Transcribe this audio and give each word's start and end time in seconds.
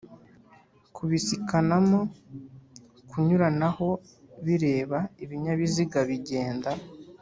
kubisikanamo 0.95 1.99
kunyuranaho 3.09 3.89
bireba 4.45 4.99
ibinyabiziga 5.23 5.99
bigenda 6.09 6.69